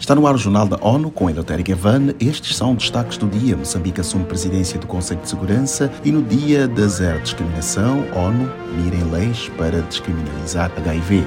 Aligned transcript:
Está 0.00 0.14
no 0.14 0.26
ar 0.26 0.34
o 0.34 0.38
Jornal 0.38 0.66
da 0.66 0.78
ONU 0.80 1.10
com 1.10 1.28
Eleutério 1.28 1.62
Gavan. 1.62 2.14
Estes 2.18 2.56
são 2.56 2.74
destaques 2.74 3.18
do 3.18 3.28
dia. 3.28 3.54
Moçambique 3.54 4.00
assume 4.00 4.24
presidência 4.24 4.80
do 4.80 4.86
Conselho 4.86 5.20
de 5.20 5.28
Segurança 5.28 5.92
e 6.02 6.10
no 6.10 6.22
dia 6.22 6.66
da 6.66 6.88
zero 6.88 7.20
discriminação, 7.20 8.02
ONU 8.16 8.50
mira 8.78 8.96
em 8.96 9.10
leis 9.10 9.50
para 9.58 9.82
descriminalizar 9.82 10.72
HIV. 10.78 11.26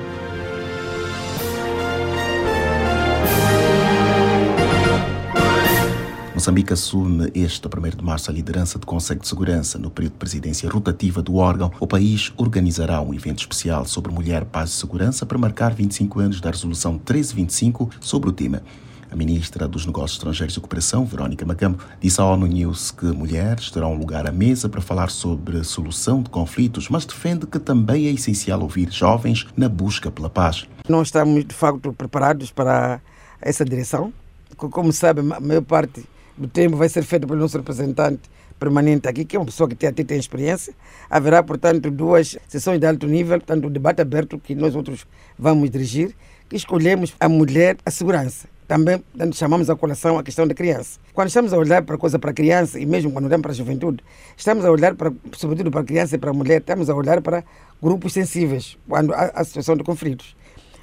Moçambique 6.44 6.74
assume 6.74 7.32
este 7.34 7.70
1 7.70 7.96
de 7.96 8.04
março 8.04 8.30
a 8.30 8.34
liderança 8.34 8.78
do 8.78 8.86
Conselho 8.86 9.22
de 9.22 9.30
Segurança. 9.30 9.80
No 9.80 9.90
período 9.90 10.12
de 10.12 10.20
presidência 10.20 10.70
rotativa 10.70 11.22
do 11.22 11.38
órgão, 11.38 11.72
o 11.80 11.88
país 11.88 12.34
organizará 12.36 13.02
um 13.02 13.14
evento 13.14 13.40
especial 13.40 13.86
sobre 13.86 14.12
mulher, 14.12 14.44
paz 14.44 14.72
e 14.72 14.74
segurança 14.74 15.26
para 15.26 15.38
marcar 15.38 15.74
25 15.74 16.20
anos 16.20 16.42
da 16.42 16.52
Resolução 16.52 16.96
1325 16.96 17.90
sobre 18.02 18.28
o 18.28 18.34
tema. 18.34 18.62
A 19.10 19.16
ministra 19.16 19.70
dos 19.70 19.86
Negócios 19.86 20.18
Estrangeiros 20.18 20.58
e 20.58 20.60
Cooperação, 20.60 21.06
Verónica 21.06 21.46
Macambo, 21.46 21.82
disse 22.02 22.20
à 22.20 22.26
ONU 22.26 22.46
News 22.46 22.92
que 22.92 23.06
mulheres 23.06 23.72
terão 23.72 23.96
lugar 23.96 24.28
à 24.28 24.32
mesa 24.34 24.68
para 24.68 24.82
falar 24.82 25.12
sobre 25.12 25.64
solução 25.64 26.22
de 26.22 26.30
conflitos, 26.30 26.90
mas 26.90 27.06
defende 27.06 27.48
que 27.48 27.58
também 27.58 28.08
é 28.08 28.12
essencial 28.12 28.60
ouvir 28.60 28.92
jovens 28.92 29.48
na 29.56 29.70
busca 29.70 30.12
pela 30.12 30.30
paz. 30.30 30.68
Não 30.90 31.04
estamos, 31.04 31.46
de 31.46 31.56
facto, 31.56 31.94
preparados 31.94 32.52
para 32.52 33.00
essa 33.42 33.64
direção. 33.64 34.12
Como 34.58 34.92
sabe, 34.92 35.22
a 35.22 35.40
maior 35.40 35.62
parte 35.62 36.04
do 36.38 36.48
tempo 36.48 36.76
vai 36.76 36.90
ser 36.90 37.04
feito 37.04 37.28
pelo 37.28 37.40
nosso 37.40 37.58
representante 37.58 38.30
permanente 38.60 39.08
aqui, 39.08 39.26
que 39.26 39.36
é 39.36 39.40
uma 39.40 39.46
pessoa 39.46 39.70
que 39.70 39.86
até 39.86 40.04
tem 40.04 40.18
experiência. 40.18 40.74
Haverá, 41.10 41.44
portanto, 41.44 41.92
duas 41.92 42.38
sessões 42.48 42.80
de 42.80 42.88
alto 42.88 43.08
nível, 43.08 43.40
tanto 43.42 43.68
o 43.68 43.70
debate 43.70 44.02
aberto 44.02 44.40
que 44.40 44.56
nós 44.56 44.76
outros 44.76 45.06
vamos 45.38 45.70
dirigir, 45.70 46.16
que 46.48 46.56
escolhemos 46.56 47.14
a 47.20 47.28
mulher, 47.28 47.78
a 47.86 47.92
segurança. 47.92 48.48
Também 48.68 49.00
portanto, 49.00 49.36
chamamos 49.36 49.70
a 49.70 49.76
colação 49.76 50.18
a 50.18 50.24
questão 50.24 50.48
da 50.48 50.54
criança. 50.54 51.00
Quando 51.14 51.28
estamos 51.28 51.52
a 51.52 51.58
olhar 51.58 51.84
para 51.84 51.96
a 51.96 51.98
coisa 51.98 52.18
para 52.18 52.32
a 52.32 52.34
criança, 52.34 52.80
e 52.80 52.86
mesmo 52.86 53.12
quando 53.12 53.26
olhamos 53.26 53.42
para 53.42 53.52
a 53.52 53.56
juventude, 53.56 54.04
estamos 54.38 54.64
a 54.64 54.72
olhar, 54.72 54.96
para, 54.96 55.12
sobretudo 55.34 55.70
para 55.70 55.82
a 55.82 55.84
criança 55.84 56.16
e 56.16 56.18
para 56.18 56.30
a 56.30 56.34
mulher, 56.34 56.62
estamos 56.62 56.90
a 56.90 56.96
olhar 56.96 57.22
para 57.22 57.44
grupos 57.82 58.14
sensíveis, 58.14 58.78
quando 58.88 59.14
há 59.14 59.32
a 59.36 59.44
situação 59.44 59.76
de 59.76 59.84
conflitos. 59.84 60.36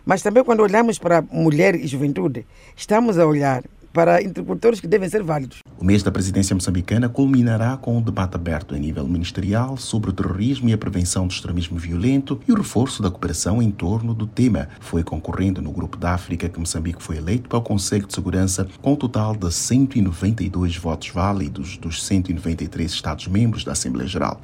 Mas 0.04 0.22
também 0.22 0.44
quando 0.44 0.60
olhamos 0.60 0.98
para 0.98 1.22
mulher 1.22 1.74
e 1.74 1.86
juventude, 1.86 2.46
estamos 2.76 3.18
a 3.18 3.26
olhar 3.26 3.64
para 3.92 4.22
interlocutores 4.22 4.80
que 4.80 4.86
devem 4.86 5.08
ser 5.08 5.22
válidos. 5.22 5.58
O 5.78 5.84
mês 5.84 6.02
da 6.02 6.10
presidência 6.10 6.54
moçambicana 6.54 7.08
culminará 7.08 7.76
com 7.76 7.96
um 7.96 8.02
debate 8.02 8.36
aberto 8.36 8.74
a 8.74 8.78
nível 8.78 9.06
ministerial 9.06 9.76
sobre 9.76 10.10
o 10.10 10.12
terrorismo 10.12 10.68
e 10.68 10.72
a 10.72 10.78
prevenção 10.78 11.26
do 11.26 11.32
extremismo 11.32 11.78
violento 11.78 12.40
e 12.46 12.52
o 12.52 12.56
reforço 12.56 13.02
da 13.02 13.10
cooperação 13.10 13.62
em 13.62 13.70
torno 13.70 14.14
do 14.14 14.26
tema. 14.26 14.68
Foi 14.80 15.02
concorrendo 15.02 15.62
no 15.62 15.72
Grupo 15.72 15.96
da 15.96 16.12
África 16.12 16.48
que 16.48 16.58
Moçambique 16.58 17.02
foi 17.02 17.16
eleito 17.16 17.48
para 17.48 17.58
o 17.58 17.62
Conselho 17.62 18.06
de 18.06 18.14
Segurança 18.14 18.68
com 18.80 18.92
um 18.92 18.96
total 18.96 19.34
de 19.34 19.52
192 19.52 20.76
votos 20.76 21.08
válidos 21.08 21.76
dos 21.76 22.04
193 22.04 22.90
Estados-membros 22.90 23.64
da 23.64 23.72
Assembleia 23.72 24.08
Geral. 24.08 24.40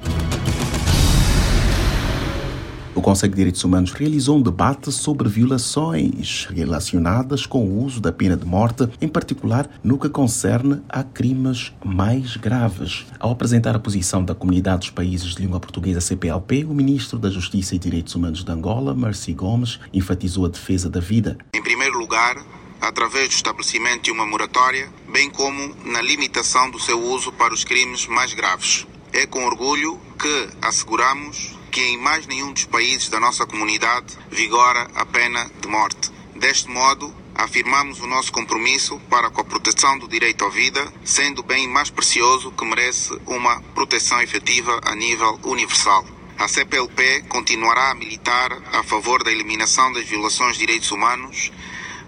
O 2.97 3.01
Conselho 3.01 3.29
de 3.29 3.37
Direitos 3.37 3.63
Humanos 3.63 3.91
realizou 3.91 4.39
um 4.39 4.41
debate 4.41 4.91
sobre 4.91 5.29
violações 5.29 6.47
relacionadas 6.49 7.45
com 7.45 7.63
o 7.63 7.83
uso 7.83 8.01
da 8.01 8.11
pena 8.11 8.35
de 8.35 8.43
morte, 8.43 8.89
em 8.99 9.07
particular 9.07 9.69
no 9.83 9.99
que 9.99 10.09
concerne 10.09 10.81
a 10.89 11.03
crimes 11.03 11.71
mais 11.85 12.35
graves. 12.37 13.05
Ao 13.19 13.29
apresentar 13.29 13.75
a 13.75 13.79
posição 13.79 14.25
da 14.25 14.33
Comunidade 14.33 14.79
dos 14.79 14.89
Países 14.89 15.35
de 15.35 15.43
Língua 15.43 15.59
Portuguesa 15.59 16.01
CPLP, 16.01 16.65
o 16.65 16.73
ministro 16.73 17.19
da 17.19 17.29
Justiça 17.29 17.75
e 17.75 17.79
Direitos 17.79 18.15
Humanos 18.15 18.43
de 18.43 18.51
Angola, 18.51 18.95
Mercy 18.95 19.31
Gomes, 19.31 19.79
enfatizou 19.93 20.47
a 20.47 20.49
defesa 20.49 20.89
da 20.89 20.99
vida. 20.99 21.37
Em 21.53 21.61
primeiro 21.61 21.99
lugar, 21.99 22.43
através 22.81 23.29
do 23.29 23.35
estabelecimento 23.35 24.05
de 24.05 24.11
uma 24.11 24.25
moratória, 24.25 24.89
bem 25.13 25.29
como 25.29 25.75
na 25.85 26.01
limitação 26.01 26.71
do 26.71 26.79
seu 26.79 26.99
uso 26.99 27.31
para 27.31 27.53
os 27.53 27.63
crimes 27.63 28.07
mais 28.07 28.33
graves. 28.33 28.87
É 29.13 29.27
com 29.27 29.45
orgulho 29.45 29.99
que 30.17 30.49
asseguramos 30.63 31.56
que 31.77 31.83
em 31.83 31.97
mais 31.99 32.25
nenhum 32.25 32.51
dos 32.51 32.65
países 32.65 33.07
da 33.07 33.19
nossa 33.19 33.45
comunidade 33.45 34.17
vigora 34.31 34.89
a 34.95 35.05
pena 35.05 35.47
de 35.61 35.67
morte. 35.67 36.09
Deste 36.35 36.67
modo, 36.71 37.13
afirmamos 37.35 37.99
o 37.99 38.07
nosso 38.07 38.31
compromisso 38.31 38.99
para 39.07 39.29
com 39.29 39.41
a 39.41 39.43
proteção 39.43 39.95
do 39.99 40.07
direito 40.07 40.43
à 40.43 40.49
vida, 40.49 40.91
sendo 41.05 41.41
o 41.41 41.43
bem 41.43 41.67
mais 41.67 41.91
precioso 41.91 42.51
que 42.51 42.65
merece 42.65 43.15
uma 43.27 43.61
proteção 43.75 44.19
efetiva 44.19 44.81
a 44.85 44.95
nível 44.95 45.39
universal. 45.43 46.03
A 46.39 46.47
CPLP 46.47 47.25
continuará 47.29 47.91
a 47.91 47.93
militar 47.93 48.57
a 48.73 48.81
favor 48.81 49.23
da 49.23 49.31
eliminação 49.31 49.93
das 49.93 50.07
violações 50.07 50.53
de 50.53 50.65
direitos 50.65 50.89
humanos 50.89 51.51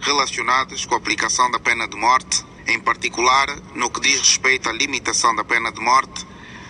relacionadas 0.02 0.84
com 0.84 0.96
a 0.96 0.98
aplicação 0.98 1.52
da 1.52 1.60
pena 1.60 1.88
de 1.88 1.96
morte, 1.96 2.44
em 2.66 2.80
particular 2.80 3.56
no 3.76 3.92
que 3.92 4.02
diz 4.02 4.18
respeito 4.18 4.68
à 4.68 4.72
limitação 4.72 5.36
da 5.36 5.44
pena 5.44 5.72
de 5.72 5.80
morte 5.80 6.26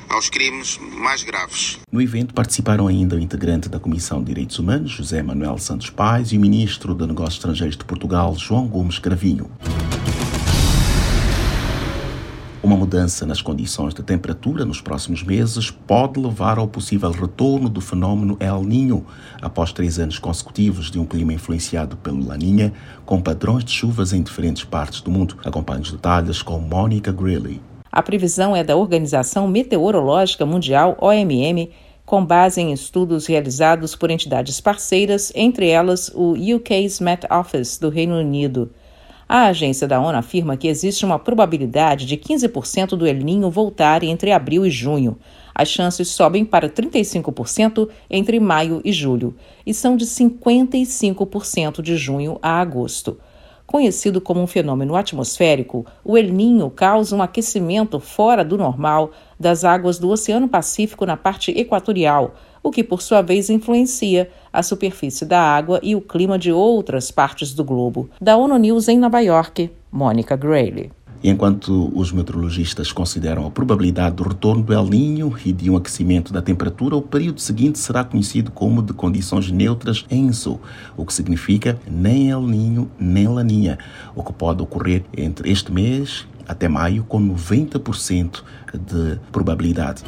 aos 0.09 0.30
crimes 0.30 0.80
mais 0.97 1.24
graves. 1.24 1.80
No 1.92 2.02
evento 2.02 2.34
participaram 2.34 2.88
ainda 2.88 3.16
o 3.16 3.20
integrante 3.20 3.70
da 3.70 3.80
Comissão 3.80 4.20
de 4.20 4.25
Direitos 4.25 4.59
Humanos, 4.59 4.92
José 4.92 5.22
Manuel 5.22 5.58
Santos 5.58 5.90
Pais, 5.90 6.31
e 6.31 6.38
o 6.38 6.42
ministro 6.42 6.96
de 6.96 7.06
Negócios 7.06 7.36
Estrangeiros 7.36 7.78
de 7.78 7.86
Portugal, 7.86 8.36
João 8.36 8.68
Gomes 8.68 9.00
Cravinho. 9.00 9.50
Uma 12.62 12.75
mudança 12.75 13.25
nas 13.25 13.42
condições 13.42 13.94
de 13.94 14.03
temperatura 14.03 14.66
nos 14.66 14.81
próximos 14.81 15.24
meses 15.24 15.72
pode 15.72 16.19
levar 16.19 16.58
ao 16.58 16.68
possível 16.68 17.09
retorno 17.09 17.69
do 17.69 17.80
fenômeno 17.80 18.36
El 18.40 18.64
Niño, 18.64 19.06
após 19.42 19.72
três 19.72 19.98
anos 19.98 20.19
consecutivos 20.19 20.92
de 20.92 21.00
um 21.00 21.06
clima 21.06 21.34
influenciado 21.34 21.96
pelo 21.96 22.24
Laninha, 22.28 22.74
com 23.06 23.22
padrões 23.22 23.64
de 23.64 23.72
chuvas 23.72 24.12
em 24.12 24.22
diferentes 24.22 24.66
partes 24.66 25.00
do 25.00 25.09
mundo. 25.09 25.38
Acompanhe 25.46 25.81
os 25.81 25.92
detalhes 25.92 26.42
com 26.42 26.59
Mônica 26.59 27.14
Greeley. 27.14 27.62
A 27.91 28.03
previsão 28.03 28.55
é 28.55 28.63
da 28.63 28.75
Organização 28.75 29.47
Meteorológica 29.47 30.45
Mundial, 30.45 30.95
OMM, 31.01 31.72
com 32.05 32.23
base 32.23 32.61
em 32.61 32.72
estudos 32.72 33.25
realizados 33.25 33.95
por 33.95 34.11
entidades 34.11 34.61
parceiras, 34.61 35.31
entre 35.35 35.69
elas 35.69 36.11
o 36.13 36.33
UK's 36.33 37.00
Met 37.00 37.25
Office 37.31 37.79
do 37.79 37.89
Reino 37.89 38.16
Unido. 38.16 38.72
A 39.27 39.45
agência 39.45 39.88
da 39.88 40.00
ONU 40.00 40.17
afirma 40.17 40.57
que 40.57 40.67
existe 40.67 41.05
uma 41.05 41.19
probabilidade 41.19 42.05
de 42.05 42.17
15% 42.17 42.89
do 42.95 43.07
El 43.07 43.17
Ninho 43.17 43.50
voltar 43.50 44.03
entre 44.03 44.31
abril 44.31 44.66
e 44.66 44.71
junho. 44.71 45.17
As 45.53 45.67
chances 45.67 46.09
sobem 46.09 46.45
para 46.45 46.69
35% 46.69 47.89
entre 48.09 48.39
maio 48.39 48.81
e 48.83 48.91
julho 48.91 49.35
e 49.66 49.73
são 49.73 49.95
de 49.95 50.06
55% 50.06 51.81
de 51.81 51.95
junho 51.95 52.39
a 52.41 52.59
agosto. 52.59 53.19
Conhecido 53.69 54.19
como 54.19 54.41
um 54.41 54.47
fenômeno 54.47 54.96
atmosférico, 54.96 55.85
o 56.03 56.18
El 56.18 56.34
Ninho 56.34 56.72
causa 56.72 57.16
um 57.16 57.22
aquecimento 57.22 58.00
fora 58.00 58.44
do 58.44 58.57
normal 58.57 59.12
das 59.40 59.63
águas 59.63 60.00
do 60.00 60.09
Oceano 60.09 60.47
Pacífico 60.47 61.06
na 61.06 61.16
parte 61.16 61.52
equatorial, 61.52 62.34
o 62.63 62.72
que 62.72 62.84
por 62.84 63.00
sua 63.00 63.22
vez 63.22 63.47
influencia 63.47 64.28
a 64.52 64.63
superfície 64.63 65.24
da 65.24 65.40
água 65.40 65.80
e 65.84 65.96
o 65.96 66.02
clima 66.02 66.40
de 66.40 66.52
outras 66.52 67.12
partes 67.12 67.53
do 67.53 67.63
globo. 67.63 68.09
Da 68.19 68.35
ONU 68.35 68.57
News 68.57 68.88
em 68.88 68.97
Nova 68.97 69.19
York, 69.19 69.69
Mônica 69.91 70.36
Grayley. 70.36 70.90
Enquanto 71.22 71.91
os 71.94 72.13
meteorologistas 72.13 72.94
consideram 72.94 73.46
a 73.46 73.52
probabilidade 73.52 74.16
do 74.16 74.24
retorno 74.24 74.63
do 74.63 74.74
El 74.74 74.85
Niño 74.85 75.34
e 75.44 75.52
de 75.52 75.69
um 75.69 75.75
aquecimento 75.75 76.31
da 76.31 76.41
temperatura, 76.41 76.96
o 76.96 77.02
período 77.02 77.41
seguinte 77.41 77.78
será 77.78 78.06
conhecido 78.06 78.52
como 78.52 78.81
de 78.81 78.94
condições 78.94 79.52
neutras 79.52 80.06
ENSO, 80.09 80.59
o 80.96 81.06
que 81.06 81.13
significa 81.13 81.78
nem 81.90 82.30
El 82.30 82.44
Niño 82.44 82.90
nem 82.97 83.28
Laninha, 83.28 83.78
o 84.16 84.24
que 84.24 84.31
pode 84.31 84.62
ocorrer 84.62 85.03
entre 85.16 85.52
este 85.52 85.74
mês 85.74 86.25
até 86.47 86.68
maio 86.68 87.03
com 87.03 87.22
90% 87.22 88.41
de 88.74 89.19
probabilidade. 89.31 90.03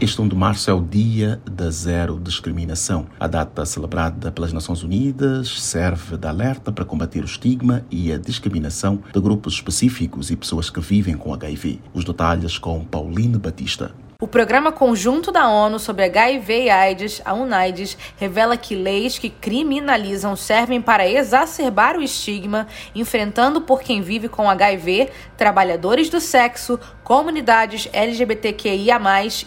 Este 0.00 0.20
1 0.20 0.26
de 0.26 0.34
março 0.34 0.68
é 0.68 0.74
o 0.74 0.82
Dia 0.82 1.40
da 1.48 1.70
Zero 1.70 2.18
Discriminação. 2.18 3.06
A 3.18 3.28
data 3.28 3.64
celebrada 3.64 4.32
pelas 4.32 4.52
Nações 4.52 4.82
Unidas 4.82 5.48
serve 5.48 6.16
de 6.16 6.26
alerta 6.26 6.72
para 6.72 6.84
combater 6.84 7.22
o 7.22 7.24
estigma 7.24 7.86
e 7.90 8.12
a 8.12 8.18
discriminação 8.18 9.00
de 9.12 9.20
grupos 9.20 9.54
específicos 9.54 10.32
e 10.32 10.36
pessoas 10.36 10.68
que 10.68 10.80
vivem 10.80 11.16
com 11.16 11.32
HIV. 11.32 11.80
Os 11.94 12.04
detalhes 12.04 12.58
com 12.58 12.84
Pauline 12.84 13.38
Batista. 13.38 13.92
O 14.20 14.28
Programa 14.28 14.70
Conjunto 14.70 15.32
da 15.32 15.48
ONU 15.48 15.80
sobre 15.80 16.04
HIV 16.04 16.64
e 16.64 16.70
AIDS, 16.70 17.20
a 17.24 17.34
UNAIDS, 17.34 17.98
revela 18.16 18.56
que 18.56 18.76
leis 18.76 19.18
que 19.18 19.28
criminalizam 19.28 20.36
servem 20.36 20.80
para 20.80 21.08
exacerbar 21.08 21.96
o 21.96 22.02
estigma, 22.02 22.68
enfrentando 22.94 23.60
por 23.60 23.82
quem 23.82 24.00
vive 24.02 24.28
com 24.28 24.48
HIV, 24.48 25.10
trabalhadores 25.36 26.08
do 26.08 26.20
sexo, 26.20 26.78
comunidades 27.02 27.88
LGBTQIA, 27.92 29.00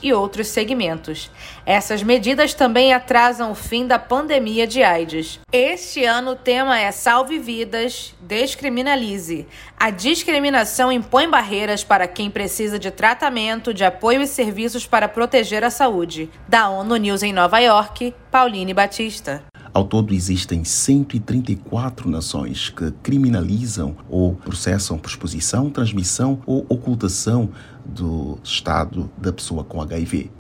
e 0.04 0.14
outros 0.14 0.48
segmentos. 0.48 1.32
Essas 1.66 2.04
medidas 2.04 2.54
também 2.54 2.94
atrasam 2.94 3.52
o 3.52 3.56
fim 3.56 3.88
da 3.88 3.98
pandemia 3.98 4.68
de 4.68 4.84
AIDS. 4.84 5.40
Este 5.52 6.04
ano 6.04 6.32
o 6.32 6.36
tema 6.36 6.78
é 6.78 6.92
Salve 6.92 7.40
Vidas, 7.40 8.14
Descriminalize. 8.20 9.48
A 9.80 9.92
discriminação 9.92 10.92
impõe 10.92 11.30
barreiras 11.30 11.84
para 11.84 12.08
quem 12.08 12.32
precisa 12.32 12.80
de 12.80 12.90
tratamento, 12.90 13.72
de 13.72 13.84
apoio 13.84 14.24
e 14.24 14.28
serviços 14.28 14.88
para 14.88 15.08
proteger 15.08 15.64
a 15.64 15.70
saúde. 15.70 16.32
Da 16.48 16.68
ONU 16.68 16.96
News 16.96 17.22
em 17.22 17.32
Nova 17.32 17.60
York, 17.60 18.12
Pauline 18.32 18.74
Batista. 18.74 19.44
Ao 19.72 19.84
todo, 19.84 20.16
existem 20.16 20.64
134 20.64 22.10
nações 22.10 22.72
que 22.72 22.90
criminalizam 23.04 23.96
ou 24.10 24.34
processam 24.34 24.98
por 24.98 25.10
exposição, 25.10 25.70
transmissão 25.70 26.42
ou 26.48 26.66
ocultação 26.68 27.52
do 27.86 28.40
estado 28.44 29.12
da 29.16 29.32
pessoa 29.32 29.64
com 29.64 29.80
HIV. 29.80 30.32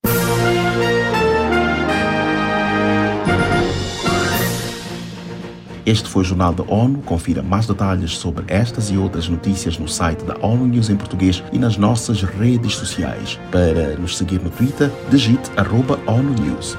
Este 5.87 6.09
foi 6.09 6.21
o 6.21 6.25
Jornal 6.25 6.51
da 6.51 6.65
ONU. 6.67 7.01
Confira 7.03 7.41
mais 7.41 7.65
detalhes 7.65 8.17
sobre 8.17 8.43
estas 8.49 8.91
e 8.91 8.97
outras 8.97 9.29
notícias 9.29 9.77
no 9.77 9.87
site 9.87 10.25
da 10.25 10.35
ONU 10.45 10.67
News 10.67 10.89
em 10.89 10.97
português 10.97 11.41
e 11.53 11.57
nas 11.57 11.77
nossas 11.77 12.23
redes 12.23 12.75
sociais. 12.75 13.39
Para 13.49 13.95
nos 13.95 14.17
seguir 14.17 14.41
no 14.41 14.49
Twitter, 14.49 14.91
digite 15.09 15.49
arroba 15.55 15.97
ONU 16.05 16.33
News. 16.41 16.77